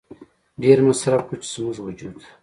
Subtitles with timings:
[0.63, 2.19] ډېر مصرف کړو چې زموږ وجود